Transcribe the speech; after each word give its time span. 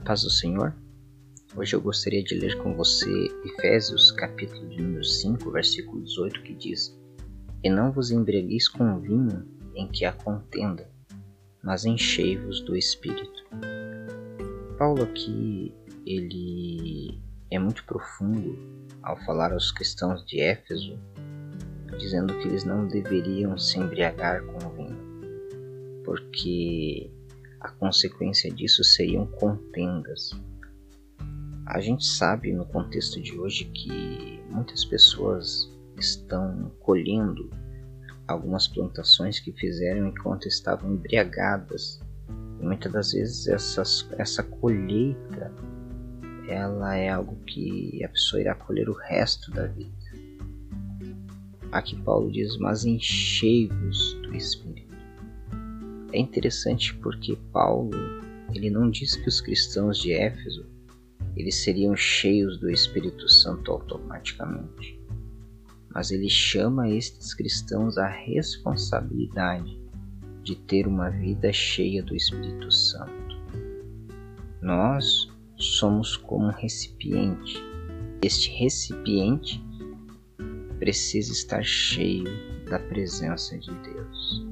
paz 0.00 0.22
do 0.22 0.30
Senhor. 0.30 0.74
Hoje 1.54 1.74
eu 1.74 1.80
gostaria 1.80 2.22
de 2.22 2.34
ler 2.34 2.56
com 2.62 2.74
você 2.74 3.10
Efésios, 3.44 4.10
capítulo 4.12 4.68
de 4.68 4.80
número 4.82 5.04
5, 5.04 5.50
versículo 5.50 6.02
18, 6.02 6.42
que 6.42 6.54
diz: 6.54 6.98
E 7.62 7.68
não 7.68 7.92
vos 7.92 8.10
embriagueis 8.10 8.68
com 8.68 9.00
vinho 9.00 9.46
em 9.74 9.86
que 9.86 10.04
há 10.04 10.12
contenda, 10.12 10.88
mas 11.62 11.84
enchei-vos 11.84 12.60
do 12.62 12.76
Espírito. 12.76 13.44
Paulo 14.78 15.02
aqui, 15.02 15.74
ele 16.06 17.20
é 17.50 17.58
muito 17.58 17.84
profundo 17.84 18.56
ao 19.02 19.16
falar 19.24 19.52
aos 19.52 19.70
cristãos 19.70 20.24
de 20.24 20.40
Éfeso, 20.40 20.98
dizendo 21.98 22.38
que 22.38 22.48
eles 22.48 22.64
não 22.64 22.86
deveriam 22.86 23.58
se 23.58 23.78
embriagar 23.78 24.42
com 24.44 24.70
vinho, 24.70 26.02
porque 26.04 27.10
a 27.60 27.68
consequência 27.70 28.50
disso 28.50 28.82
seriam 28.82 29.26
contendas. 29.26 30.30
A 31.66 31.80
gente 31.80 32.04
sabe 32.04 32.52
no 32.52 32.64
contexto 32.66 33.20
de 33.20 33.38
hoje 33.38 33.66
que 33.66 34.42
muitas 34.50 34.84
pessoas 34.84 35.70
estão 35.96 36.72
colhendo 36.80 37.50
algumas 38.26 38.66
plantações 38.66 39.38
que 39.38 39.52
fizeram 39.52 40.08
enquanto 40.08 40.46
estavam 40.46 40.94
embriagadas. 40.94 42.00
E 42.60 42.64
muitas 42.64 42.92
das 42.92 43.12
vezes 43.12 43.46
essas, 43.46 44.08
essa 44.18 44.42
colheita 44.42 45.52
ela 46.48 46.96
é 46.96 47.08
algo 47.08 47.36
que 47.46 48.02
a 48.04 48.08
pessoa 48.08 48.40
irá 48.40 48.54
colher 48.54 48.88
o 48.88 48.94
resto 48.94 49.50
da 49.52 49.66
vida. 49.66 49.90
Aqui 51.70 51.96
Paulo 52.02 52.30
diz: 52.30 52.56
Mas 52.58 52.84
enchei-vos 52.84 54.14
do 54.22 54.34
Espírito. 54.34 54.69
É 56.12 56.18
interessante 56.18 56.94
porque 56.94 57.36
Paulo 57.52 57.90
ele 58.52 58.70
não 58.70 58.90
diz 58.90 59.14
que 59.14 59.28
os 59.28 59.40
cristãos 59.40 59.98
de 59.98 60.12
Éfeso 60.12 60.66
eles 61.36 61.56
seriam 61.56 61.94
cheios 61.96 62.58
do 62.58 62.68
Espírito 62.70 63.28
Santo 63.28 63.70
automaticamente, 63.70 64.98
mas 65.94 66.10
ele 66.10 66.28
chama 66.28 66.88
estes 66.90 67.32
cristãos 67.34 67.96
à 67.96 68.08
responsabilidade 68.08 69.80
de 70.42 70.56
ter 70.56 70.86
uma 70.86 71.10
vida 71.10 71.52
cheia 71.52 72.02
do 72.02 72.14
Espírito 72.16 72.70
Santo. 72.72 73.40
Nós 74.60 75.30
somos 75.56 76.16
como 76.16 76.46
um 76.46 76.52
recipiente. 76.52 77.62
Este 78.22 78.50
recipiente 78.50 79.62
precisa 80.78 81.32
estar 81.32 81.62
cheio 81.62 82.24
da 82.68 82.78
presença 82.78 83.56
de 83.58 83.70
Deus. 83.70 84.49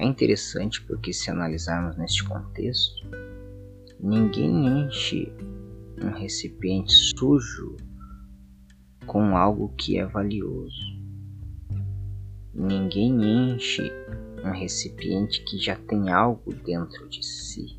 É 0.00 0.04
interessante 0.06 0.82
porque, 0.86 1.12
se 1.12 1.30
analisarmos 1.30 1.94
neste 1.98 2.24
contexto, 2.24 3.06
ninguém 4.02 4.66
enche 4.66 5.30
um 6.02 6.10
recipiente 6.10 6.90
sujo 6.90 7.76
com 9.06 9.36
algo 9.36 9.68
que 9.76 9.98
é 9.98 10.06
valioso. 10.06 10.98
Ninguém 12.54 13.52
enche 13.52 13.92
um 14.42 14.52
recipiente 14.52 15.44
que 15.44 15.58
já 15.58 15.76
tem 15.76 16.08
algo 16.08 16.54
dentro 16.54 17.06
de 17.06 17.22
si. 17.22 17.78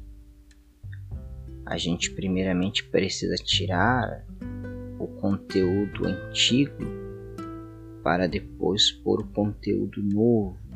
A 1.66 1.76
gente, 1.76 2.12
primeiramente, 2.12 2.84
precisa 2.84 3.34
tirar 3.34 4.28
o 5.00 5.08
conteúdo 5.08 6.06
antigo 6.06 6.84
para 8.04 8.28
depois 8.28 8.92
pôr 8.92 9.22
o 9.22 9.28
conteúdo 9.30 10.04
novo 10.04 10.71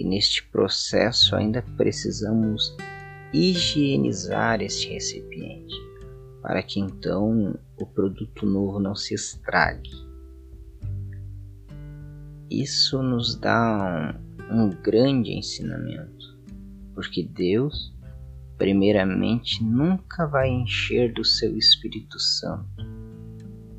e 0.00 0.04
neste 0.04 0.42
processo 0.48 1.36
ainda 1.36 1.62
precisamos 1.76 2.74
higienizar 3.34 4.62
este 4.62 4.88
recipiente 4.88 5.74
para 6.42 6.62
que 6.62 6.80
então 6.80 7.54
o 7.78 7.86
produto 7.86 8.46
novo 8.46 8.80
não 8.80 8.94
se 8.94 9.14
estrague. 9.14 9.90
Isso 12.50 13.02
nos 13.02 13.36
dá 13.36 14.16
um, 14.50 14.64
um 14.64 14.70
grande 14.70 15.32
ensinamento, 15.32 16.38
porque 16.94 17.22
Deus, 17.22 17.94
primeiramente, 18.56 19.62
nunca 19.62 20.26
vai 20.26 20.48
encher 20.48 21.12
do 21.12 21.24
seu 21.24 21.56
Espírito 21.58 22.18
Santo 22.18 22.82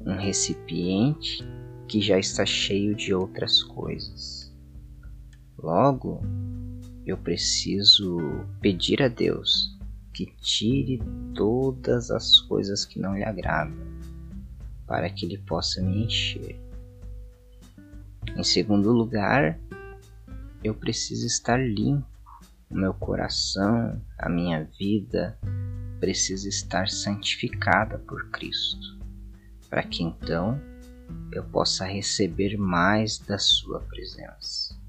um 0.05 0.15
recipiente 0.15 1.43
que 1.87 1.99
já 1.99 2.19
está 2.19 2.45
cheio 2.45 2.95
de 2.95 3.11
outras 3.13 3.63
coisas. 3.63 4.50
Logo, 5.61 6.19
eu 7.05 7.15
preciso 7.17 8.17
pedir 8.59 9.01
a 9.03 9.07
Deus 9.07 9.77
que 10.11 10.25
tire 10.41 10.99
todas 11.35 12.09
as 12.09 12.39
coisas 12.41 12.83
que 12.83 12.99
não 12.99 13.15
lhe 13.15 13.23
agradam, 13.23 13.77
para 14.87 15.07
que 15.07 15.25
Ele 15.25 15.37
possa 15.37 15.79
me 15.81 16.05
encher. 16.05 16.59
Em 18.35 18.43
segundo 18.43 18.91
lugar, 18.91 19.59
eu 20.63 20.73
preciso 20.73 21.27
estar 21.27 21.57
limpo. 21.57 22.09
O 22.69 22.75
meu 22.75 22.93
coração, 22.93 24.01
a 24.17 24.29
minha 24.29 24.63
vida 24.79 25.37
precisa 25.99 26.49
estar 26.49 26.87
santificada 26.89 27.99
por 27.99 28.29
Cristo, 28.31 28.97
para 29.69 29.83
que 29.83 30.01
então 30.01 30.59
eu 31.31 31.43
possa 31.43 31.85
receber 31.85 32.57
mais 32.57 33.19
da 33.19 33.37
Sua 33.37 33.81
presença. 33.81 34.80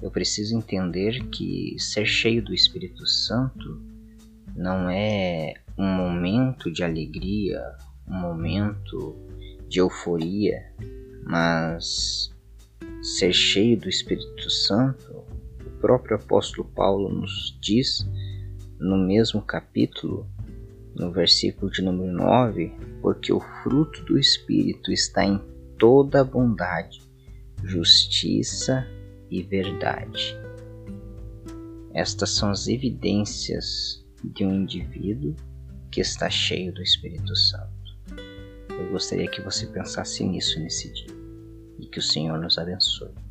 Eu 0.00 0.10
preciso 0.10 0.56
entender 0.56 1.24
que 1.28 1.76
ser 1.78 2.06
cheio 2.06 2.42
do 2.42 2.54
Espírito 2.54 3.04
Santo 3.06 3.82
não 4.54 4.88
é 4.88 5.54
um 5.76 5.86
momento 5.86 6.70
de 6.70 6.84
alegria, 6.84 7.62
um 8.06 8.14
momento 8.14 9.16
de 9.68 9.80
euforia, 9.80 10.72
mas 11.24 12.32
ser 13.02 13.32
cheio 13.32 13.78
do 13.78 13.88
Espírito 13.88 14.50
Santo, 14.50 15.24
o 15.66 15.70
próprio 15.80 16.16
apóstolo 16.16 16.68
Paulo 16.68 17.08
nos 17.08 17.56
diz 17.60 18.08
no 18.78 18.96
mesmo 18.96 19.42
capítulo, 19.42 20.28
no 20.94 21.10
versículo 21.10 21.70
de 21.70 21.82
número 21.82 22.12
9, 22.12 22.72
porque 23.02 23.32
o 23.32 23.40
fruto 23.40 24.04
do 24.04 24.18
Espírito 24.18 24.92
está 24.92 25.24
em 25.24 25.40
toda 25.76 26.24
bondade, 26.24 27.00
justiça 27.64 28.86
e 29.30 29.42
verdade. 29.42 30.36
Estas 31.94 32.30
são 32.30 32.50
as 32.50 32.68
evidências 32.68 34.04
de 34.22 34.44
um 34.44 34.54
indivíduo 34.54 35.34
que 35.90 36.00
está 36.00 36.28
cheio 36.28 36.72
do 36.72 36.82
Espírito 36.82 37.34
Santo. 37.34 37.68
Eu 38.70 38.90
gostaria 38.90 39.28
que 39.30 39.40
você 39.40 39.66
pensasse 39.66 40.24
nisso 40.24 40.60
nesse 40.60 40.92
dia 40.92 41.16
e 41.78 41.86
que 41.86 41.98
o 41.98 42.02
Senhor 42.02 42.38
nos 42.38 42.58
abençoe. 42.58 43.27